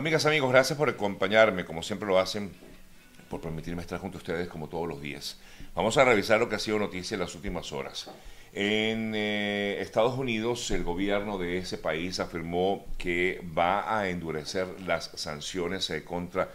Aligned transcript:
Amigas, 0.00 0.24
amigos, 0.24 0.50
gracias 0.50 0.78
por 0.78 0.88
acompañarme, 0.88 1.66
como 1.66 1.82
siempre 1.82 2.08
lo 2.08 2.18
hacen, 2.18 2.50
por 3.28 3.42
permitirme 3.42 3.82
estar 3.82 4.00
junto 4.00 4.16
a 4.16 4.20
ustedes 4.20 4.48
como 4.48 4.66
todos 4.66 4.88
los 4.88 5.02
días. 5.02 5.38
Vamos 5.74 5.98
a 5.98 6.06
revisar 6.06 6.40
lo 6.40 6.48
que 6.48 6.56
ha 6.56 6.58
sido 6.58 6.78
noticia 6.78 7.16
en 7.16 7.20
las 7.20 7.34
últimas 7.34 7.70
horas. 7.70 8.10
En 8.54 9.12
eh, 9.14 9.76
Estados 9.82 10.16
Unidos, 10.16 10.70
el 10.70 10.84
gobierno 10.84 11.36
de 11.36 11.58
ese 11.58 11.76
país 11.76 12.18
afirmó 12.18 12.86
que 12.96 13.44
va 13.54 13.98
a 13.98 14.08
endurecer 14.08 14.68
las 14.86 15.10
sanciones 15.16 15.90
eh, 15.90 16.02
contra 16.02 16.48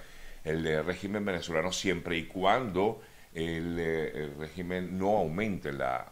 el 0.44 0.66
eh, 0.66 0.82
régimen 0.82 1.24
venezolano 1.24 1.72
siempre 1.72 2.18
y 2.18 2.24
cuando 2.24 3.04
el, 3.32 4.34
régimen 4.40 4.98
no 4.98 5.18
aumente 5.18 5.72
la, 5.72 6.12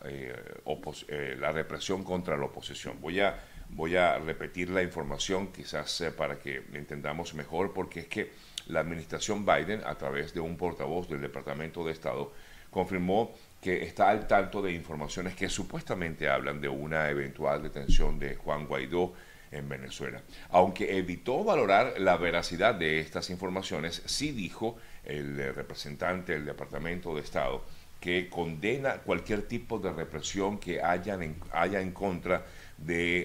la 1.40 1.52
represión 1.52 2.04
contra 2.04 2.38
la 2.38 2.46
oposición. 2.46 3.02
Voy 3.02 3.22
a, 3.22 3.40
voy 3.76 3.96
a 3.96 4.18
repetir 4.20 4.70
la 4.70 4.84
información 4.84 5.52
quizás 5.52 6.04
para 6.18 6.40
que 6.40 6.64
entendamos 6.74 7.34
mejor, 7.34 7.74
porque 7.74 8.02
es 8.02 8.08
que 8.08 8.32
la 8.68 8.80
administración 8.80 9.46
Biden, 9.46 9.82
a 9.86 9.96
través 9.96 10.34
de 10.34 10.40
un 10.40 10.58
portavoz 10.58 11.10
del 11.10 11.22
Departamento 11.22 11.84
de 11.84 11.92
Estado, 11.92 12.32
confirmó 12.70 13.34
que 13.62 13.84
está 13.84 14.10
al 14.10 14.28
tanto 14.28 14.62
de 14.62 14.74
informaciones 14.74 15.36
que 15.36 15.50
supuestamente 15.50 16.30
hablan 16.30 16.60
de 16.60 16.70
una 16.70 17.10
eventual 17.10 17.64
detención 17.64 18.20
de 18.20 18.36
Juan 18.36 18.66
Guaidó 18.66 19.14
en 19.52 19.70
Venezuela. 19.70 20.22
Aunque 20.50 20.98
evitó 20.98 21.44
valorar 21.44 21.94
la 22.00 22.18
veracidad 22.18 22.76
de 22.76 23.00
estas 23.00 23.30
informaciones, 23.30 24.02
sí 24.06 24.32
dijo 24.32 24.78
el 25.06 25.54
representante 25.54 26.34
del 26.34 26.46
Departamento 26.46 27.16
de 27.16 27.22
Estado 27.22 27.64
que 28.00 28.30
condena 28.30 28.98
cualquier 28.98 29.44
tipo 29.44 29.80
de 29.80 29.94
represión 29.94 30.58
que 30.58 30.82
haya 30.82 31.14
en 31.14 31.92
contra 31.92 32.40
de 32.40 32.44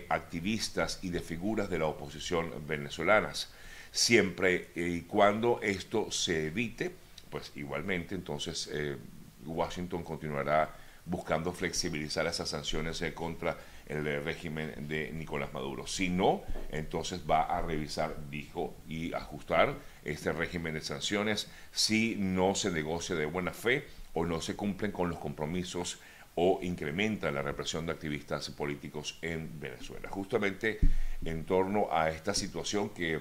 activistas 0.08 0.98
y 1.02 1.10
de 1.10 1.20
figuras 1.20 1.68
de 1.70 1.78
la 1.78 1.86
oposición 1.86 2.52
venezolanas, 2.66 3.50
siempre 3.90 4.68
y 4.74 5.02
cuando 5.02 5.60
esto 5.62 6.10
se 6.10 6.46
evite, 6.46 6.94
pues 7.30 7.52
igualmente 7.56 8.14
entonces 8.14 8.68
eh, 8.72 8.96
Washington 9.44 10.02
continuará 10.02 10.74
buscando 11.04 11.52
flexibilizar 11.52 12.26
esas 12.26 12.50
sanciones 12.50 13.02
contra 13.14 13.56
el 13.86 14.22
régimen 14.22 14.86
de 14.86 15.10
Nicolás 15.12 15.52
Maduro. 15.54 15.86
Si 15.86 16.10
no, 16.10 16.42
entonces 16.70 17.22
va 17.28 17.44
a 17.44 17.62
revisar, 17.62 18.14
dijo, 18.30 18.74
y 18.86 19.14
ajustar 19.14 19.74
este 20.04 20.32
régimen 20.32 20.74
de 20.74 20.82
sanciones 20.82 21.48
si 21.72 22.16
no 22.16 22.54
se 22.54 22.70
negocia 22.70 23.16
de 23.16 23.24
buena 23.24 23.52
fe 23.52 23.86
o 24.12 24.26
no 24.26 24.42
se 24.42 24.56
cumplen 24.56 24.92
con 24.92 25.08
los 25.08 25.18
compromisos 25.18 25.98
o 26.40 26.60
incrementa 26.62 27.32
la 27.32 27.42
represión 27.42 27.84
de 27.84 27.90
activistas 27.90 28.48
políticos 28.50 29.18
en 29.22 29.58
Venezuela. 29.58 30.08
Justamente 30.08 30.78
en 31.24 31.44
torno 31.44 31.88
a 31.90 32.10
esta 32.10 32.32
situación 32.32 32.90
que 32.90 33.18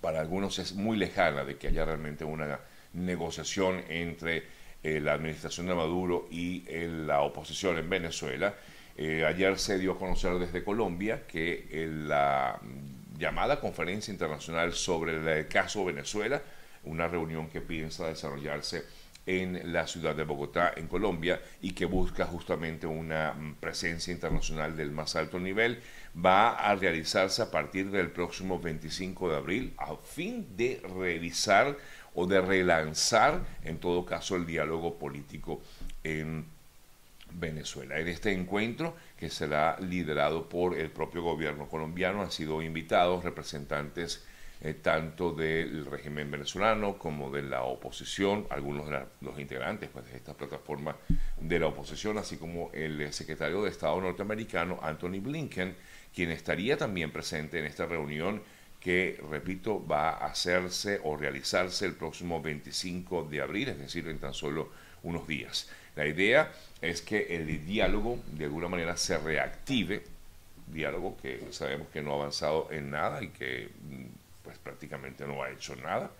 para 0.00 0.20
algunos 0.20 0.60
es 0.60 0.74
muy 0.74 0.96
lejana 0.96 1.44
de 1.44 1.56
que 1.56 1.66
haya 1.66 1.84
realmente 1.84 2.24
una 2.24 2.60
negociación 2.92 3.82
entre 3.88 4.44
eh, 4.84 5.00
la 5.00 5.14
administración 5.14 5.66
de 5.66 5.74
Maduro 5.74 6.28
y 6.30 6.62
eh, 6.68 6.88
la 6.88 7.22
oposición 7.22 7.78
en 7.78 7.90
Venezuela. 7.90 8.54
Eh, 8.96 9.24
ayer 9.24 9.58
se 9.58 9.76
dio 9.80 9.94
a 9.94 9.98
conocer 9.98 10.34
desde 10.34 10.62
Colombia 10.62 11.26
que 11.26 11.88
la 12.06 12.60
llamada 13.18 13.58
conferencia 13.58 14.12
internacional 14.12 14.72
sobre 14.72 15.16
el 15.16 15.48
caso 15.48 15.84
Venezuela, 15.84 16.40
una 16.84 17.08
reunión 17.08 17.48
que 17.48 17.60
piensa 17.60 18.06
desarrollarse 18.06 18.84
en 19.26 19.72
la 19.72 19.86
ciudad 19.86 20.14
de 20.14 20.24
Bogotá, 20.24 20.72
en 20.76 20.88
Colombia, 20.88 21.40
y 21.60 21.72
que 21.72 21.84
busca 21.84 22.26
justamente 22.26 22.86
una 22.86 23.32
mm, 23.32 23.54
presencia 23.56 24.12
internacional 24.12 24.76
del 24.76 24.90
más 24.90 25.16
alto 25.16 25.38
nivel, 25.38 25.80
va 26.14 26.54
a 26.54 26.74
realizarse 26.74 27.42
a 27.42 27.50
partir 27.50 27.90
del 27.90 28.10
próximo 28.10 28.58
25 28.58 29.30
de 29.30 29.36
abril 29.36 29.74
a 29.78 29.96
fin 29.96 30.56
de 30.56 30.82
revisar 30.96 31.76
o 32.14 32.26
de 32.26 32.40
relanzar, 32.40 33.40
en 33.62 33.78
todo 33.78 34.04
caso, 34.04 34.36
el 34.36 34.46
diálogo 34.46 34.98
político 34.98 35.62
en 36.02 36.46
Venezuela. 37.32 37.98
En 37.98 38.08
este 38.08 38.32
encuentro, 38.32 38.96
que 39.16 39.30
será 39.30 39.78
liderado 39.78 40.48
por 40.48 40.76
el 40.76 40.90
propio 40.90 41.22
gobierno 41.22 41.68
colombiano, 41.68 42.22
han 42.22 42.32
sido 42.32 42.62
invitados 42.62 43.22
representantes 43.22 44.24
eh, 44.62 44.74
tanto 44.74 45.32
del 45.32 45.86
régimen 45.86 46.30
venezolano 46.30 46.98
como 46.98 47.30
de 47.30 47.42
la 47.42 47.62
oposición, 47.62 48.46
algunos 48.50 48.88
de 48.88 49.00
los 49.20 49.38
integrantes 49.38 49.88
pues, 49.90 50.04
de 50.06 50.16
esta 50.16 50.34
plataforma 50.34 50.96
de 51.40 51.58
la 51.58 51.66
oposición, 51.66 52.18
así 52.18 52.36
como 52.36 52.70
el 52.72 53.12
secretario 53.12 53.62
de 53.62 53.70
Estado 53.70 54.00
norteamericano, 54.00 54.78
Anthony 54.82 55.20
Blinken, 55.20 55.74
quien 56.14 56.30
estaría 56.30 56.76
también 56.76 57.10
presente 57.10 57.58
en 57.58 57.64
esta 57.64 57.86
reunión 57.86 58.42
que, 58.80 59.20
repito, 59.30 59.86
va 59.86 60.10
a 60.10 60.26
hacerse 60.26 61.00
o 61.04 61.16
realizarse 61.16 61.84
el 61.84 61.94
próximo 61.94 62.40
25 62.40 63.24
de 63.24 63.42
abril, 63.42 63.68
es 63.68 63.78
decir, 63.78 64.08
en 64.08 64.18
tan 64.18 64.34
solo 64.34 64.70
unos 65.02 65.26
días. 65.26 65.68
La 65.96 66.06
idea 66.06 66.52
es 66.80 67.02
que 67.02 67.36
el 67.36 67.66
diálogo 67.66 68.20
de 68.32 68.44
alguna 68.44 68.68
manera 68.68 68.96
se 68.96 69.18
reactive, 69.18 70.02
diálogo 70.66 71.16
que 71.20 71.48
sabemos 71.50 71.88
que 71.88 72.02
no 72.02 72.12
ha 72.12 72.14
avanzado 72.16 72.68
en 72.70 72.90
nada 72.90 73.22
y 73.22 73.28
que 73.28 73.68
mm, 73.68 74.19
pues 74.50 74.58
prácticamente 74.58 75.24
no 75.28 75.44
ha 75.44 75.50
hecho 75.50 75.76
nada, 75.76 76.10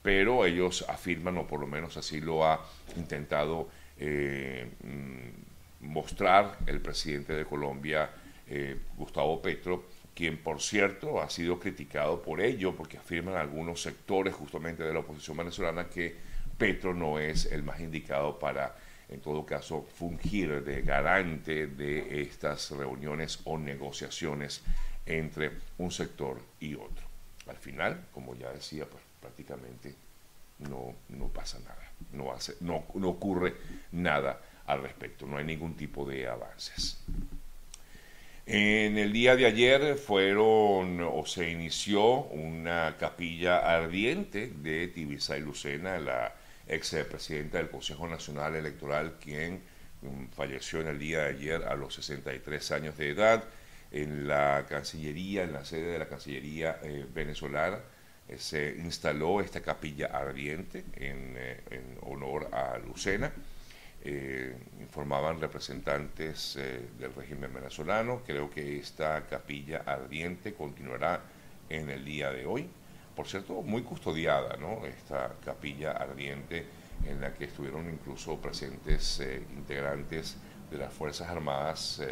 pero 0.00 0.46
ellos 0.46 0.84
afirman, 0.88 1.36
o 1.38 1.44
por 1.44 1.58
lo 1.58 1.66
menos 1.66 1.96
así 1.96 2.20
lo 2.20 2.46
ha 2.46 2.64
intentado 2.94 3.68
eh, 3.98 4.70
mm, 4.84 5.86
mostrar 5.88 6.58
el 6.66 6.80
presidente 6.80 7.32
de 7.32 7.44
Colombia, 7.44 8.10
eh, 8.46 8.76
Gustavo 8.96 9.42
Petro, 9.42 9.86
quien 10.14 10.38
por 10.38 10.62
cierto 10.62 11.20
ha 11.20 11.28
sido 11.28 11.58
criticado 11.58 12.22
por 12.22 12.40
ello, 12.40 12.76
porque 12.76 12.96
afirman 12.96 13.34
algunos 13.34 13.82
sectores 13.82 14.34
justamente 14.34 14.84
de 14.84 14.92
la 14.92 15.00
oposición 15.00 15.36
venezolana 15.36 15.88
que 15.88 16.14
Petro 16.56 16.94
no 16.94 17.18
es 17.18 17.46
el 17.46 17.64
más 17.64 17.80
indicado 17.80 18.38
para, 18.38 18.76
en 19.08 19.20
todo 19.20 19.44
caso, 19.44 19.82
fungir 19.82 20.62
de 20.62 20.82
garante 20.82 21.66
de 21.66 22.22
estas 22.22 22.70
reuniones 22.70 23.40
o 23.42 23.58
negociaciones 23.58 24.62
entre 25.06 25.50
un 25.78 25.90
sector 25.90 26.40
y 26.60 26.76
otro. 26.76 27.13
Al 27.46 27.56
final, 27.56 28.06
como 28.12 28.34
ya 28.34 28.50
decía, 28.52 28.86
pues 28.86 29.02
prácticamente 29.20 29.94
no, 30.58 30.94
no 31.10 31.28
pasa 31.28 31.58
nada, 31.60 31.90
no, 32.12 32.32
hace, 32.32 32.54
no, 32.60 32.84
no 32.94 33.08
ocurre 33.08 33.54
nada 33.92 34.40
al 34.66 34.82
respecto, 34.82 35.26
no 35.26 35.36
hay 35.36 35.44
ningún 35.44 35.74
tipo 35.76 36.06
de 36.06 36.28
avances. 36.28 36.98
En 38.46 38.98
el 38.98 39.12
día 39.12 39.36
de 39.36 39.46
ayer 39.46 39.96
fueron 39.96 41.00
o 41.00 41.24
se 41.26 41.50
inició 41.50 42.24
una 42.24 42.96
capilla 42.98 43.74
ardiente 43.74 44.48
de 44.48 44.88
Tibisay 44.88 45.40
Lucena, 45.40 45.98
la 45.98 46.34
ex 46.66 46.94
presidenta 47.08 47.58
del 47.58 47.70
Consejo 47.70 48.06
Nacional 48.06 48.54
Electoral, 48.54 49.14
quien 49.18 49.62
mm, 50.02 50.26
falleció 50.36 50.82
en 50.82 50.88
el 50.88 50.98
día 50.98 51.20
de 51.20 51.28
ayer 51.30 51.64
a 51.64 51.74
los 51.74 51.94
63 51.94 52.70
años 52.72 52.98
de 52.98 53.10
edad 53.10 53.44
en 53.94 54.26
la 54.26 54.66
Cancillería, 54.68 55.44
en 55.44 55.52
la 55.52 55.64
sede 55.64 55.92
de 55.92 55.98
la 56.00 56.08
Cancillería 56.08 56.80
eh, 56.82 57.06
venezolana. 57.14 57.78
Eh, 58.28 58.38
se 58.38 58.74
instaló 58.78 59.40
esta 59.40 59.60
capilla 59.60 60.06
ardiente 60.06 60.84
en, 60.94 61.34
eh, 61.36 61.60
en 61.70 61.98
honor 62.02 62.48
a 62.52 62.76
Lucena. 62.78 63.32
Eh, 64.02 64.54
informaban 64.80 65.40
representantes 65.40 66.56
del 66.98 67.14
régimen 67.14 67.54
venezolano. 67.54 68.22
Creo 68.26 68.50
que 68.50 68.78
esta 68.78 69.24
capilla 69.26 69.82
ardiente 69.86 70.54
continuará 70.54 71.22
en 71.70 71.88
el 71.88 72.04
día 72.04 72.30
de 72.30 72.44
hoy. 72.44 72.68
Por 73.14 73.28
cierto, 73.28 73.62
muy 73.62 73.82
custodiada, 73.82 74.56
¿no? 74.56 74.84
Esta 74.84 75.32
capilla 75.44 75.92
ardiente 75.92 76.66
en 77.06 77.20
la 77.20 77.32
que 77.32 77.44
estuvieron 77.44 77.88
incluso 77.88 78.36
presentes 78.38 79.22
integrantes 79.56 80.36
de 80.70 80.78
las 80.78 80.92
Fuerzas 80.92 81.30
Armadas 81.30 82.02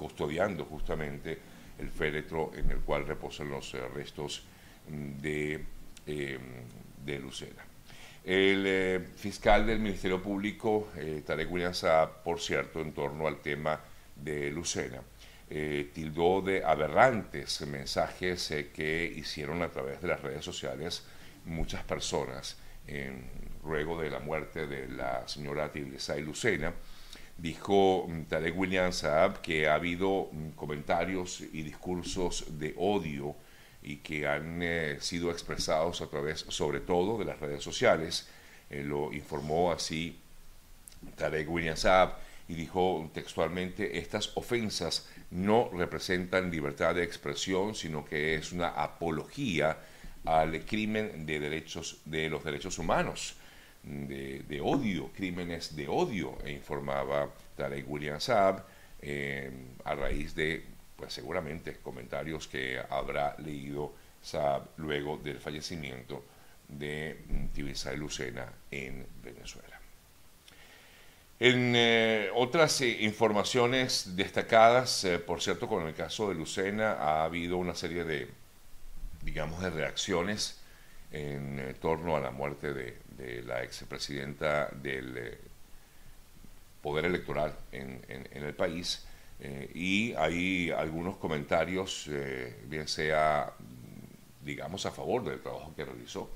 custodiando 0.00 0.64
justamente 0.64 1.38
el 1.78 1.90
féretro 1.90 2.52
en 2.56 2.70
el 2.70 2.78
cual 2.78 3.06
reposan 3.06 3.50
los 3.50 3.72
restos 3.94 4.42
de, 4.88 5.62
de 6.06 7.18
Lucena. 7.18 7.70
El 8.24 8.64
eh, 8.66 9.00
fiscal 9.16 9.66
del 9.66 9.78
Ministerio 9.78 10.22
Público, 10.22 10.88
eh, 10.96 11.22
Tarek 11.24 11.50
Williams, 11.50 11.86
por 12.22 12.40
cierto, 12.40 12.80
en 12.80 12.92
torno 12.92 13.26
al 13.26 13.40
tema 13.40 13.80
de 14.14 14.50
Lucena, 14.50 15.00
eh, 15.48 15.90
tildó 15.94 16.42
de 16.42 16.62
aberrantes 16.62 17.62
mensajes 17.62 18.50
eh, 18.50 18.70
que 18.72 19.04
hicieron 19.16 19.62
a 19.62 19.70
través 19.70 20.02
de 20.02 20.08
las 20.08 20.20
redes 20.20 20.44
sociales 20.44 21.04
muchas 21.44 21.82
personas 21.84 22.56
luego 23.64 24.00
de 24.00 24.10
la 24.10 24.18
muerte 24.18 24.66
de 24.66 24.88
la 24.88 25.28
señora 25.28 25.70
y 25.74 26.20
Lucena. 26.22 26.72
Dijo 27.40 28.06
mm, 28.08 28.24
Tarek 28.24 28.56
Williams 28.58 28.96
Saab 28.96 29.40
que 29.40 29.68
ha 29.68 29.74
habido 29.74 30.28
mm, 30.32 30.50
comentarios 30.50 31.40
y 31.40 31.62
discursos 31.62 32.58
de 32.58 32.74
odio 32.76 33.34
y 33.82 33.96
que 33.98 34.26
han 34.26 34.62
eh, 34.62 34.98
sido 35.00 35.30
expresados 35.30 36.02
a 36.02 36.08
través, 36.08 36.40
sobre 36.48 36.80
todo, 36.80 37.18
de 37.18 37.24
las 37.24 37.40
redes 37.40 37.62
sociales. 37.62 38.28
Eh, 38.68 38.82
lo 38.82 39.12
informó 39.12 39.72
así 39.72 40.18
Tarek 41.16 41.50
William 41.50 41.76
Saab 41.76 42.18
y 42.46 42.54
dijo 42.54 43.08
textualmente, 43.14 43.98
estas 43.98 44.36
ofensas 44.36 45.08
no 45.30 45.70
representan 45.72 46.50
libertad 46.50 46.94
de 46.94 47.04
expresión, 47.04 47.74
sino 47.74 48.04
que 48.04 48.34
es 48.34 48.52
una 48.52 48.68
apología 48.68 49.78
al 50.24 50.64
crimen 50.66 51.24
de 51.24 51.38
derechos 51.38 52.00
de 52.04 52.28
los 52.28 52.44
derechos 52.44 52.78
humanos, 52.78 53.36
de, 53.82 54.60
odio, 54.62 55.10
crímenes 55.12 55.74
de 55.74 55.88
odio, 55.88 56.38
e 56.44 56.52
informaba 56.52 57.30
Tarek 57.56 57.88
William 57.88 58.20
Saab 58.20 58.62
eh, 59.00 59.50
a 59.84 59.94
raíz 59.94 60.34
de, 60.34 60.64
pues 60.96 61.12
seguramente, 61.12 61.76
comentarios 61.82 62.46
que 62.46 62.78
habrá 62.90 63.36
leído 63.38 63.94
Saab 64.22 64.68
luego 64.76 65.16
del 65.16 65.38
fallecimiento 65.38 66.24
de 66.68 67.18
Tibisay 67.54 67.96
Lucena 67.96 68.52
en 68.70 69.06
Venezuela. 69.22 69.80
En 71.38 71.72
eh, 71.74 72.28
otras 72.34 72.82
eh, 72.82 72.98
informaciones 73.00 74.14
destacadas, 74.14 75.06
por 75.26 75.40
cierto, 75.40 75.68
con 75.68 75.86
el 75.86 75.94
caso 75.94 76.28
de 76.28 76.34
Lucena 76.34 76.92
ha 76.92 77.24
habido 77.24 77.56
una 77.56 77.74
serie 77.74 78.04
de 78.04 78.28
digamos, 79.22 79.60
de 79.62 79.70
reacciones 79.70 80.58
en 81.12 81.58
eh, 81.58 81.74
torno 81.80 82.16
a 82.16 82.20
la 82.20 82.30
muerte 82.30 82.72
de, 82.72 82.98
la 83.44 83.62
expresidenta 83.62 84.68
del 84.68 85.16
eh, 85.16 85.38
poder 86.82 87.04
electoral 87.06 87.54
en, 87.72 88.02
el 88.32 88.54
país. 88.54 89.04
Eh, 89.40 89.70
y 89.74 90.12
hay 90.14 90.70
algunos 90.70 91.16
comentarios, 91.16 92.08
bien 92.66 92.88
sea, 92.88 93.52
digamos, 94.44 94.84
a 94.86 94.90
favor 94.90 95.24
del 95.24 95.40
trabajo 95.40 95.72
que 95.74 95.84
realizó 95.84 96.30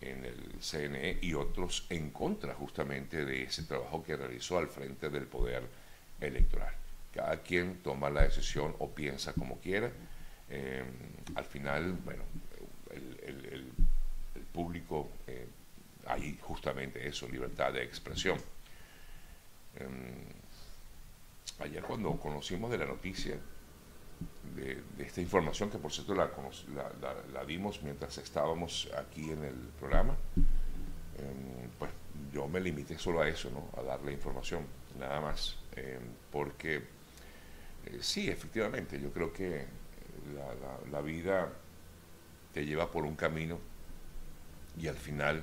en 0.00 0.24
el 0.24 0.54
CNE 0.60 1.18
y 1.20 1.34
otros 1.34 1.86
en 1.90 2.10
contra 2.10 2.54
justamente 2.54 3.24
de 3.24 3.42
ese 3.42 3.64
trabajo 3.64 4.02
que 4.02 4.16
realizó 4.16 4.58
al 4.58 4.68
frente 4.68 5.10
del 5.10 5.26
poder 5.26 5.62
electoral. 6.20 6.74
Cada 7.12 7.36
quien 7.42 7.82
toma 7.82 8.08
la 8.08 8.22
decisión 8.22 8.74
o 8.78 8.88
piensa 8.90 9.32
como 9.34 9.58
quiera 9.58 9.90
eh, 10.50 10.82
al 11.36 11.44
final, 11.44 11.92
bueno, 12.04 12.24
el, 12.92 13.70
público, 14.52 15.08
hay 16.06 16.38
justamente 16.40 17.06
eso, 17.06 17.28
libertad 17.28 17.72
de 17.72 17.82
expresión. 17.82 18.38
Em, 19.76 20.26
ayer 21.60 21.82
cuando 21.82 22.18
conocimos 22.18 22.70
de 22.70 22.78
la 22.78 22.86
noticia, 22.86 23.38
de, 24.54 24.82
esta 24.98 25.20
información, 25.20 25.70
que 25.70 25.78
por 25.78 25.92
cierto 25.92 26.14
la, 26.14 26.30
la, 27.32 27.44
mientras 27.82 28.18
estábamos 28.18 28.90
aquí 28.96 29.30
en 29.30 29.44
el 29.44 29.54
programa, 29.78 30.14
em, 31.18 31.70
pues 31.78 31.90
yo 32.32 32.48
me 32.48 32.60
limité 32.60 32.98
solo 32.98 33.20
a 33.20 33.28
eso, 33.28 33.50
¿no? 33.50 33.70
a 33.80 33.82
darle 33.82 34.12
información, 34.12 34.66
nada 34.98 35.20
más, 35.20 35.56
em, 35.76 36.02
porque 36.30 36.82
eh, 37.86 37.98
sí, 38.00 38.28
efectivamente, 38.28 39.00
yo 39.00 39.12
creo 39.12 39.32
que 39.32 39.64
la, 40.90 41.00
vida 41.00 41.50
te 42.52 42.66
lleva 42.66 42.90
por 42.90 43.04
un 43.04 43.16
camino 43.16 43.58
y 44.78 44.86
al 44.86 44.96
final, 44.96 45.42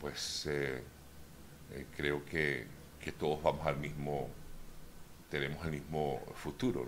pues 0.00 0.46
eh, 0.46 0.82
eh, 1.72 1.86
creo 1.96 2.24
que, 2.24 2.66
todos 3.18 3.42
vamos 3.42 3.66
al 3.66 3.78
mismo, 3.78 4.28
tenemos 5.30 5.64
el 5.64 5.72
mismo 5.72 6.22
futuro, 6.34 6.86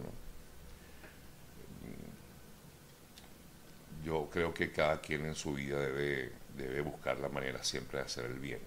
Yo 4.04 4.28
creo 4.30 4.52
que 4.54 4.70
cada 4.70 5.00
quien 5.00 5.26
en 5.26 5.34
su 5.34 5.52
vida 5.54 5.78
debe, 5.78 6.32
debe 6.56 6.80
buscar 6.80 7.18
la 7.18 7.28
manera 7.28 7.62
siempre 7.62 7.98
de 7.98 8.04
hacer 8.06 8.24
el 8.26 8.38
bien. 8.38 8.60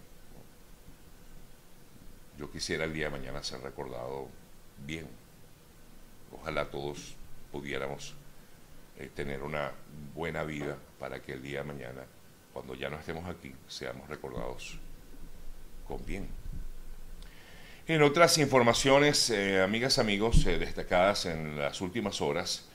Yo 2.37 2.51
quisiera 2.51 2.85
el 2.85 2.93
día 2.93 3.05
de 3.05 3.11
mañana 3.11 3.43
ser 3.43 3.61
recordado 3.61 4.27
bien. 4.85 5.07
Ojalá 6.31 6.69
todos 6.69 7.15
pudiéramos 7.51 8.15
eh, 8.97 9.09
tener 9.13 9.43
una 9.43 9.71
buena 10.13 10.43
vida 10.43 10.77
para 10.99 11.21
que 11.21 11.33
el 11.33 11.41
día 11.41 11.59
de 11.59 11.65
mañana, 11.65 12.03
cuando 12.53 12.75
ya 12.75 12.89
no 12.89 12.97
estemos 12.97 13.27
aquí, 13.27 13.53
seamos 13.67 14.07
recordados 14.07 14.79
con 15.87 16.05
bien. 16.05 16.27
En 17.87 18.01
otras 18.01 18.37
informaciones, 18.37 19.29
eh, 19.29 19.61
amigas, 19.61 19.99
amigos, 19.99 20.45
eh, 20.45 20.57
destacadas 20.57 21.25
en 21.25 21.57
las 21.57 21.81
últimas 21.81 22.21
horas, 22.21 22.69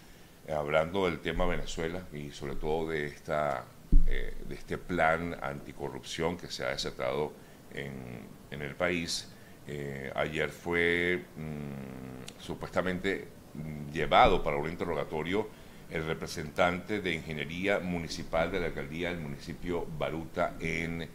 hablando 0.54 1.04
del 1.04 1.20
tema 1.20 1.44
Venezuela 1.46 2.02
y 2.12 2.30
sobre 2.30 2.54
todo 2.54 2.88
de, 2.88 3.06
esta, 3.06 3.66
de 4.06 4.54
este 4.54 4.78
plan 4.78 5.36
anticorrupción 5.42 6.38
que 6.38 6.50
se 6.50 6.64
ha 6.64 6.70
desatado 6.70 7.34
en, 7.74 8.20
en 8.50 8.62
el 8.62 8.74
país, 8.74 9.28
ayer 10.14 10.48
fue 10.48 11.22
mm, 11.36 12.40
supuestamente 12.40 13.28
llevado 13.92 14.42
para 14.42 14.56
un 14.56 14.70
interrogatorio 14.70 15.48
el 15.90 16.04
representante 16.04 17.00
de 17.00 17.14
Ingeniería 17.14 17.78
Municipal 17.78 18.52
de 18.52 18.60
la 18.60 18.66
Alcaldía 18.66 19.10
del 19.10 19.20
municipio 19.20 19.86
Baruta 19.98 20.54
en, 20.60 21.08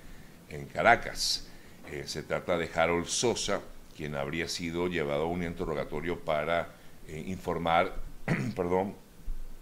en 0.50 0.66
Caracas. 0.68 1.48
Eh, 1.92 2.04
se 2.08 2.24
trata 2.24 2.58
de 2.58 2.70
Harold 2.74 3.06
Sosa, 3.06 3.62
quien 3.96 4.16
habría 4.16 4.48
sido 4.48 4.88
llevado 4.88 5.24
a 5.24 5.28
un 5.28 5.44
interrogatorio 5.44 6.20
para 6.20 6.70
eh, 7.08 7.24
informar 7.28 7.96
perdón, 8.56 8.96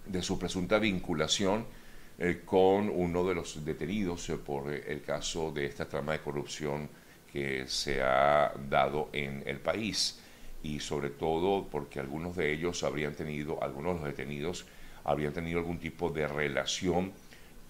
de 0.05 0.21
su 0.21 0.39
presunta 0.39 0.79
vinculación 0.79 1.65
eh, 2.17 2.41
con 2.45 2.89
uno 2.89 3.27
de 3.27 3.35
los 3.35 3.65
detenidos 3.65 4.31
por 4.45 4.71
el 4.71 5.01
caso 5.01 5.51
de 5.51 5.65
esta 5.65 5.89
trama 5.89 6.13
de 6.13 6.19
corrupción 6.19 6.89
que 7.31 7.67
se 7.67 8.01
ha 8.01 8.53
dado 8.69 9.09
en 9.13 9.43
el 9.45 9.59
país 9.59 10.19
y 10.63 10.79
sobre 10.79 11.09
todo 11.09 11.67
porque 11.69 11.99
algunos 11.99 12.35
de 12.35 12.53
ellos 12.53 12.83
habrían 12.83 13.15
tenido, 13.15 13.63
algunos 13.63 13.95
de 13.95 13.99
los 13.99 14.17
detenidos 14.17 14.65
habrían 15.03 15.33
tenido 15.33 15.59
algún 15.59 15.79
tipo 15.79 16.09
de 16.09 16.27
relación 16.27 17.11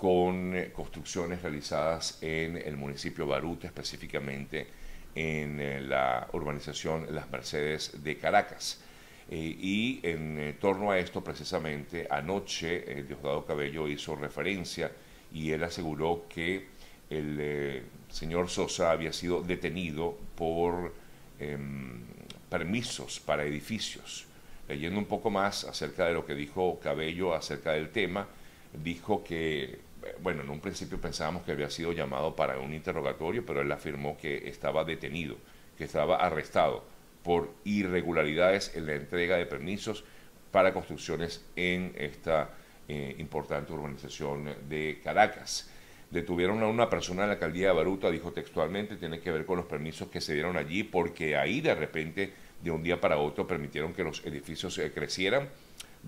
con 0.01 0.56
eh, 0.56 0.72
construcciones 0.74 1.44
realizadas 1.44 2.18
en 2.22 2.57
el 2.57 2.75
municipio 2.75 3.28
Baruta, 3.28 3.68
específicamente 3.68 4.66
en 5.13 5.60
eh, 5.60 5.80
la 5.80 6.28
urbanización 6.33 7.13
Las 7.13 7.30
Mercedes 7.30 8.04
de 8.04 8.18
Caracas. 8.18 8.81
Eh, 9.30 9.38
y 9.38 10.00
en 10.01 10.57
torno 10.60 10.89
a 10.89 10.98
esto, 10.98 11.24
precisamente, 11.24 12.07
anoche 12.10 13.04
Diosdado 13.04 13.45
Cabello 13.45 13.88
hizo 13.88 14.16
referencia 14.16 14.92
y 15.31 15.51
él 15.51 15.63
aseguró 15.63 16.25
que 16.28 16.68
el 17.10 17.83
señor 18.10 18.50
Sosa 18.50 18.92
había 18.92 19.13
sido 19.13 19.44
detenido 19.44 20.18
por 20.36 20.94
em, 21.39 22.01
permisos 22.50 23.19
para 23.19 23.44
edificios. 23.44 24.25
Leyendo 24.71 25.00
un 25.00 25.06
poco 25.06 25.29
más 25.29 25.65
acerca 25.65 26.06
de 26.06 26.13
lo 26.13 26.25
que 26.25 26.33
dijo 26.33 26.79
Cabello 26.79 27.33
acerca 27.33 27.73
del 27.73 27.89
tema, 27.89 28.25
dijo 28.71 29.21
que, 29.21 29.79
bueno, 30.23 30.44
en 30.44 30.50
un 30.50 30.62
principio 30.62 30.97
pensábamos 30.97 31.44
que 31.44 31.51
había 31.51 31.69
sido 31.69 31.92
llamado 31.92 32.37
para 32.37 32.57
un 32.57 32.73
interrogatorio, 32.73 33.45
pero 33.45 33.59
él 33.59 33.71
afirmó 33.73 34.18
que 34.18 34.47
estaba 34.47 34.85
detenido, 34.85 35.35
que 35.78 35.83
estaba 35.83 36.16
arrestado 36.16 36.85
por 37.21 37.54
irregularidades 37.66 38.73
en 38.73 38.87
la 38.87 38.94
entrega 38.94 39.35
de 39.35 39.45
permisos 39.45 40.06
para 40.51 40.71
construcciones 40.71 41.44
en 41.57 41.94
esta 41.97 42.51
eh, 42.87 43.13
importante 43.19 43.73
urbanización 43.73 44.56
de 44.69 45.01
Caracas. 45.04 45.69
Detuvieron 46.09 46.63
a 46.63 46.68
una 46.68 46.90
persona 46.90 47.23
en 47.23 47.28
la 47.28 47.33
alcaldía 47.33 47.68
de 47.68 47.73
Baruta, 47.73 48.09
dijo 48.09 48.31
textualmente, 48.31 48.95
tiene 48.95 49.19
que 49.19 49.31
ver 49.31 49.45
con 49.45 49.57
los 49.57 49.66
permisos 49.66 50.07
que 50.07 50.21
se 50.21 50.33
dieron 50.33 50.56
allí, 50.56 50.83
porque 50.83 51.35
ahí 51.35 51.59
de 51.59 51.75
repente, 51.75 52.33
de 52.63 52.71
un 52.71 52.83
día 52.83 52.99
para 52.99 53.18
otro, 53.18 53.47
permitieron 53.47 53.94
que 53.94 54.03
los 54.03 54.25
edificios 54.25 54.77
eh, 54.77 54.91
crecieran. 54.91 55.49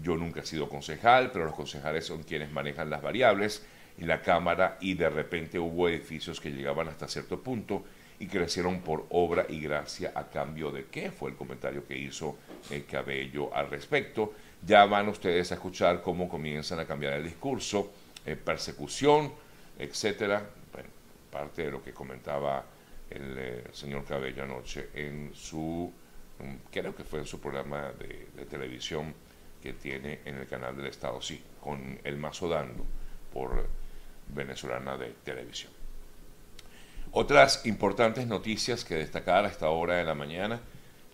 Yo 0.01 0.17
nunca 0.17 0.41
he 0.41 0.45
sido 0.45 0.69
concejal, 0.69 1.31
pero 1.31 1.45
los 1.45 1.53
concejales 1.53 2.05
son 2.05 2.23
quienes 2.23 2.51
manejan 2.51 2.89
las 2.89 3.01
variables 3.01 3.65
en 3.97 4.07
la 4.07 4.21
Cámara 4.21 4.77
y 4.81 4.95
de 4.95 5.09
repente 5.09 5.59
hubo 5.59 5.87
edificios 5.87 6.39
que 6.39 6.51
llegaban 6.51 6.87
hasta 6.87 7.07
cierto 7.07 7.41
punto 7.41 7.83
y 8.19 8.27
crecieron 8.27 8.81
por 8.81 9.05
obra 9.09 9.45
y 9.49 9.59
gracia 9.59 10.11
a 10.15 10.29
cambio 10.29 10.71
de 10.71 10.85
qué 10.85 11.11
fue 11.11 11.31
el 11.31 11.35
comentario 11.35 11.85
que 11.85 11.97
hizo 11.97 12.37
el 12.69 12.85
cabello 12.85 13.53
al 13.53 13.69
respecto. 13.69 14.33
Ya 14.65 14.85
van 14.85 15.09
ustedes 15.09 15.51
a 15.51 15.55
escuchar 15.55 16.01
cómo 16.01 16.29
comienzan 16.29 16.79
a 16.79 16.85
cambiar 16.85 17.13
el 17.13 17.23
discurso, 17.23 17.91
eh, 18.25 18.35
persecución, 18.35 19.33
etcétera. 19.77 20.47
Bueno, 20.71 20.89
parte 21.31 21.63
de 21.63 21.71
lo 21.71 21.83
que 21.83 21.91
comentaba 21.91 22.63
el 23.09 23.35
eh, 23.37 23.63
señor 23.73 24.05
Cabello 24.05 24.43
anoche 24.43 24.89
en 24.93 25.31
su, 25.33 25.91
creo 26.71 26.95
que 26.95 27.03
fue 27.03 27.19
en 27.19 27.25
su 27.25 27.39
programa 27.39 27.91
de, 27.93 28.45
televisión 28.45 29.13
que 29.61 29.73
tiene 29.73 30.19
en 30.25 30.35
el 30.35 30.47
canal 30.47 30.75
del 30.75 30.87
Estado, 30.87 31.21
sí, 31.21 31.41
con 31.61 31.99
el 32.03 32.17
mazo 32.17 32.49
dando 32.49 32.85
por 33.31 33.67
venezolana 34.27 34.97
de 34.97 35.13
televisión. 35.23 35.71
Otras 37.11 37.65
importantes 37.65 38.27
noticias 38.27 38.83
que 38.83 38.95
destacar 38.95 39.45
a 39.45 39.47
esta 39.47 39.69
hora 39.69 39.95
de 39.95 40.03
la 40.03 40.15
mañana. 40.15 40.59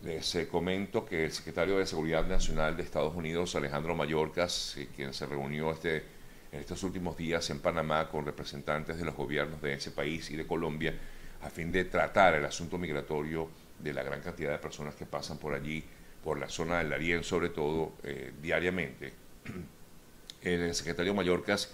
Les 0.01 0.33
eh, 0.35 0.47
comento 0.47 1.05
que 1.05 1.25
el 1.25 1.31
secretario 1.33 1.77
de 1.77 1.85
Seguridad 1.85 2.25
Nacional 2.25 2.77
de 2.77 2.83
Estados 2.83 3.13
Unidos, 3.13 3.53
Alejandro 3.55 3.95
Mayorkas, 3.95 4.77
eh, 4.77 4.87
quien 4.95 5.13
se 5.13 5.25
reunió 5.25 5.71
este 5.71 6.19
en 6.51 6.59
estos 6.59 6.83
últimos 6.83 7.15
días 7.15 7.49
en 7.49 7.59
Panamá 7.59 8.09
con 8.09 8.25
representantes 8.25 8.97
de 8.97 9.05
los 9.05 9.15
gobiernos 9.15 9.61
de 9.61 9.73
ese 9.73 9.91
país 9.91 10.29
y 10.31 10.35
de 10.35 10.47
Colombia 10.47 10.93
a 11.41 11.49
fin 11.49 11.71
de 11.71 11.85
tratar 11.85 12.35
el 12.35 12.45
asunto 12.45 12.77
migratorio 12.77 13.49
de 13.79 13.93
la 13.93 14.03
gran 14.03 14.21
cantidad 14.21 14.51
de 14.51 14.59
personas 14.59 14.95
que 14.95 15.05
pasan 15.05 15.37
por 15.37 15.53
allí, 15.53 15.83
por 16.23 16.39
la 16.39 16.49
zona 16.49 16.79
del 16.79 16.89
Darién 16.89 17.23
sobre 17.23 17.49
todo, 17.49 17.93
eh, 18.03 18.33
diariamente. 18.41 19.13
El 20.41 20.73
secretario 20.73 21.13
Mallorcas 21.13 21.71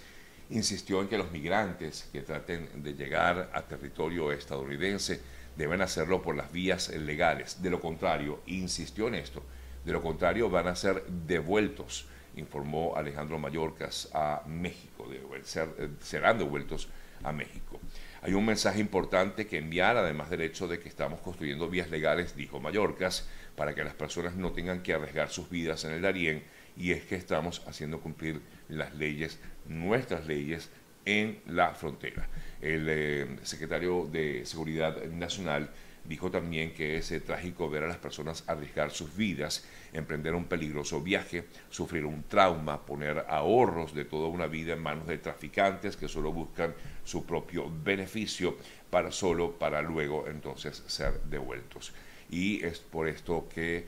insistió 0.50 1.00
en 1.00 1.08
que 1.08 1.18
los 1.18 1.30
migrantes 1.30 2.08
que 2.12 2.22
traten 2.22 2.82
de 2.82 2.94
llegar 2.94 3.50
a 3.52 3.62
territorio 3.62 4.32
estadounidense 4.32 5.20
deben 5.56 5.80
hacerlo 5.80 6.22
por 6.22 6.36
las 6.36 6.52
vías 6.52 6.88
legales. 6.90 7.62
De 7.62 7.70
lo 7.70 7.80
contrario, 7.80 8.40
insistió 8.46 9.08
en 9.08 9.16
esto, 9.16 9.42
de 9.84 9.92
lo 9.92 10.02
contrario 10.02 10.50
van 10.50 10.68
a 10.68 10.76
ser 10.76 11.04
devueltos, 11.06 12.06
informó 12.36 12.96
Alejandro 12.96 13.38
Mallorcas 13.38 14.08
a 14.12 14.42
México, 14.46 15.08
ser, 15.44 15.68
eh, 15.78 15.88
serán 16.00 16.38
devueltos 16.38 16.88
a 17.22 17.32
México. 17.32 17.80
Hay 18.26 18.34
un 18.34 18.44
mensaje 18.44 18.80
importante 18.80 19.46
que 19.46 19.58
enviar, 19.58 19.96
además 19.96 20.30
del 20.30 20.40
hecho 20.40 20.66
de 20.66 20.80
que 20.80 20.88
estamos 20.88 21.20
construyendo 21.20 21.68
vías 21.68 21.90
legales, 21.90 22.34
dijo 22.34 22.58
Mallorcas, 22.58 23.28
para 23.54 23.72
que 23.72 23.84
las 23.84 23.94
personas 23.94 24.34
no 24.34 24.50
tengan 24.50 24.82
que 24.82 24.94
arriesgar 24.94 25.28
sus 25.30 25.48
vidas 25.48 25.84
en 25.84 25.92
el 25.92 26.02
Darién, 26.02 26.42
y 26.76 26.90
es 26.90 27.04
que 27.04 27.14
estamos 27.14 27.62
haciendo 27.68 28.00
cumplir 28.00 28.40
las 28.68 28.96
leyes, 28.96 29.38
nuestras 29.68 30.26
leyes, 30.26 30.70
en 31.04 31.38
la 31.46 31.72
frontera. 31.74 32.28
El 32.60 32.88
eh, 32.88 33.36
secretario 33.44 34.06
de 34.10 34.44
Seguridad 34.44 35.04
Nacional 35.04 35.70
dijo 36.08 36.30
también 36.30 36.72
que 36.72 36.98
es 36.98 37.10
eh, 37.12 37.20
trágico 37.20 37.68
ver 37.68 37.84
a 37.84 37.88
las 37.88 37.96
personas 37.96 38.44
arriesgar 38.46 38.90
sus 38.90 39.16
vidas, 39.16 39.64
emprender 39.92 40.34
un 40.34 40.44
peligroso 40.44 41.00
viaje, 41.00 41.44
sufrir 41.70 42.04
un 42.04 42.24
trauma, 42.24 42.84
poner 42.84 43.24
ahorros 43.28 43.94
de 43.94 44.04
toda 44.04 44.28
una 44.28 44.46
vida 44.46 44.74
en 44.74 44.82
manos 44.82 45.06
de 45.06 45.18
traficantes 45.18 45.96
que 45.96 46.08
solo 46.08 46.32
buscan 46.32 46.74
su 47.04 47.24
propio 47.24 47.70
beneficio 47.82 48.56
para 48.90 49.10
solo 49.10 49.52
para 49.52 49.82
luego 49.82 50.26
entonces 50.28 50.82
ser 50.86 51.20
devueltos. 51.24 51.92
Y 52.30 52.64
es 52.64 52.78
por 52.78 53.08
esto 53.08 53.48
que 53.52 53.86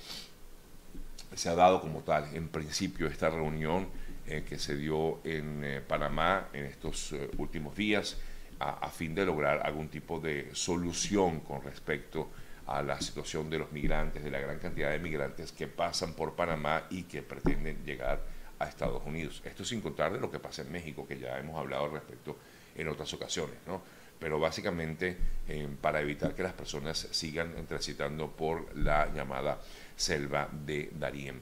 se 1.35 1.49
ha 1.49 1.55
dado 1.55 1.81
como 1.81 2.01
tal, 2.01 2.35
en 2.35 2.49
principio, 2.49 3.07
esta 3.07 3.31
reunión 3.31 3.89
eh, 4.27 4.45
que 4.49 4.59
se 4.59 4.77
dio 4.77 5.21
en 5.25 5.65
eh, 5.65 5.81
Panamá 5.81 6.49
en 6.53 6.67
estos 6.67 7.15
últimos 7.37 7.77
días 7.77 8.19
a, 8.61 8.89
fin 8.91 9.15
de 9.15 9.25
lograr 9.25 9.65
algún 9.65 9.89
tipo 9.89 10.19
de 10.19 10.51
solución 10.53 11.41
con 11.41 11.63
respecto 11.63 12.31
a 12.67 12.83
la 12.83 13.01
situación 13.01 13.49
de 13.49 13.59
los 13.59 13.73
migrantes, 13.73 14.23
de 14.23 14.31
la 14.31 14.41
gran 14.41 14.59
cantidad 14.59 14.91
de 14.91 14.99
migrantes 14.99 15.53
que 15.53 15.69
pasan 15.69 16.15
por 16.15 16.35
Panamá 16.35 16.85
y 16.91 17.05
que 17.05 17.23
pretenden 17.23 17.85
llegar 17.85 18.21
a 18.59 18.69
Estados 18.69 19.03
Unidos. 19.07 19.41
Esto 19.45 19.65
sin 19.65 19.81
contar 19.81 20.13
de 20.13 20.21
lo 20.21 20.31
que 20.31 20.39
pasa 20.39 20.63
en 20.63 20.73
México, 20.73 21.07
que 21.07 21.19
ya 21.19 21.39
hemos 21.39 21.57
hablado 21.57 21.85
al 21.85 21.93
respecto 21.93 22.37
en 22.75 22.89
otras 22.89 23.13
ocasiones, 23.15 23.57
¿no? 23.67 23.81
Pero 24.19 24.41
básicamente 24.41 25.17
para 25.81 26.01
evitar 26.01 26.35
que 26.35 26.43
las 26.43 26.53
personas 26.53 27.09
sigan 27.13 27.55
transitando 27.67 28.31
por 28.31 28.77
la 28.77 29.13
llamada 29.13 29.61
selva 29.97 30.49
de 30.53 30.91
Darién. 30.93 31.41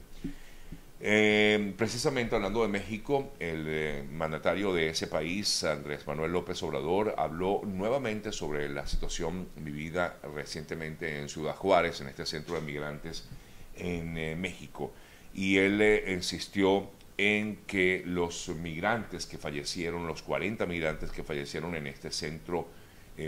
Eh, 0.99 1.75
precisamente 1.77 2.35
hablando 2.35 2.63
de 2.63 2.69
México, 2.69 3.35
el 3.39 3.67
eh, 3.69 4.05
mandatario 4.11 4.73
de 4.73 4.89
ese 4.89 5.07
país, 5.07 5.63
Andrés 5.65 6.07
Manuel 6.07 6.33
López 6.33 6.63
Obrador, 6.63 7.15
habló 7.19 7.61
nuevamente 7.67 8.33
sobre 8.33 8.69
la 8.71 8.87
situación 8.87 9.49
vivida 9.57 10.17
recientemente 10.35 11.21
en 11.21 11.29
Ciudad 11.29 11.55
Juárez, 11.55 12.01
en 12.01 12.09
este 12.09 12.25
centro 12.25 12.55
de 12.55 12.63
migrantes 12.63 13.29
en 13.77 14.17
eh, 14.17 14.37
México. 14.37 14.93
Y 15.35 15.59
él 15.59 16.03
insistió 16.09 16.89
en 17.19 17.57
que 17.67 18.03
los 18.07 18.49
migrantes 18.49 19.27
que 19.27 19.37
fallecieron, 19.37 20.07
los 20.07 20.23
40 20.23 20.65
migrantes 20.65 21.13
que 21.13 21.23
fallecieron 21.23 21.75
en 21.75 21.87
este 21.87 22.11
centro 22.11 22.69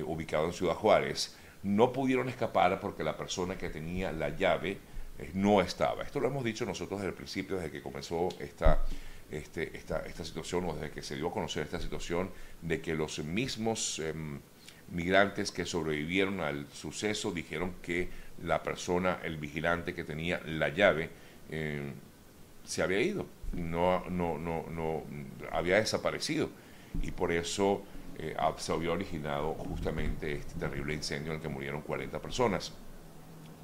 ubicado 0.07 0.47
en 0.47 0.53
Ciudad 0.53 0.75
Juárez, 0.75 1.35
no 1.63 1.93
pudieron 1.93 2.29
escapar 2.29 2.79
porque 2.81 3.03
la 3.03 3.17
persona 3.17 3.57
que 3.57 3.69
tenía 3.69 4.13
la 4.13 4.31
llave 4.31 4.79
no 5.35 5.61
estaba. 5.61 6.03
Esto 6.03 6.21
lo 6.21 6.29
hemos 6.29 6.45
dicho 6.45 6.65
nosotros 6.65 7.01
desde 7.01 7.11
el 7.11 7.15
principio, 7.15 7.57
desde 7.57 7.71
que 7.71 7.83
comenzó 7.83 8.29
esta, 8.39 8.85
este, 9.31 9.77
esta, 9.77 10.01
esta 10.01 10.25
situación 10.25 10.65
o 10.67 10.75
desde 10.75 10.91
que 10.91 11.03
se 11.03 11.17
dio 11.17 11.29
a 11.29 11.33
conocer 11.33 11.65
esta 11.65 11.81
situación, 11.81 12.31
de 12.63 12.81
que 12.81 12.95
los 12.95 13.19
mismos 13.21 13.99
em, 13.99 14.41
migrantes 14.91 15.51
que 15.53 15.67
sobrevivieron 15.67 16.41
al 16.41 16.67
suceso 16.73 17.33
dijeron 17.33 17.75
que 17.83 18.09
la 18.45 18.63
persona, 18.63 19.21
el 19.23 19.37
vigilante 19.37 19.95
que 19.95 20.05
tenía 20.05 20.41
la 20.47 20.69
llave, 20.69 21.11
em, 21.51 21.93
se 22.65 22.83
había 22.83 23.01
ido, 23.01 23.27
no, 23.53 24.05
no, 24.11 24.39
no, 24.39 24.65
no 24.71 25.03
había 25.51 25.77
desaparecido 25.77 26.51
y 27.03 27.11
por 27.11 27.33
eso 27.33 27.83
eh, 28.19 28.37
se 28.59 28.73
había 28.73 28.93
originado 28.93 29.55
justamente 29.55 30.33
este 30.33 30.59
terrible 30.59 30.95
incendio 30.95 31.33
en 31.33 31.37
el 31.37 31.43
que 31.43 31.49
murieron 31.49 31.83
40 31.83 32.21
personas. 32.21 32.73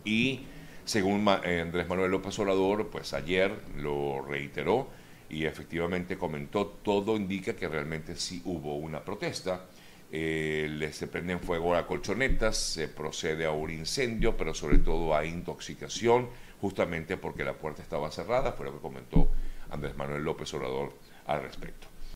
Y 0.05 0.47
según 0.85 1.27
eh, 1.45 1.61
Andrés 1.61 1.89
Manuel 1.89 2.11
López 2.11 2.39
Obrador, 2.39 2.89
pues 2.89 3.13
ayer 3.15 3.53
lo 3.79 4.23
reiteró 4.23 4.89
y 5.31 5.47
efectivamente 5.47 6.17
comentó, 6.19 6.67
todo 6.67 7.17
indica 7.17 7.57
que 7.57 7.69
realmente 7.69 8.17
sí 8.17 8.43
hubo 8.45 8.77
una 8.77 9.05
protesta. 9.05 9.67
Eh, 10.13 10.91
se 10.93 11.09
prenden 11.09 11.41
fuego 11.41 11.75
a 11.75 11.87
colchonetas, 11.87 12.57
se 12.57 12.89
procede 12.89 13.47
a 13.47 13.51
un 13.51 13.71
incendio, 13.71 14.37
pero 14.37 14.55
sobre 14.55 14.79
todo 14.79 15.17
a 15.17 15.25
intoxicación, 15.25 16.29
justamente 16.61 17.17
porque 17.17 17.45
la 17.45 17.55
puerta 17.55 17.83
estaba 17.83 18.11
cerrada, 18.11 18.53
fue 18.53 18.67
lo 18.67 18.75
que 18.75 18.81
comentó 18.81 19.29
Andrés 19.71 19.97
Manuel 19.97 20.23
López 20.23 20.53
Obrador 20.55 20.93
al 21.27 21.43
respecto. 21.43 21.94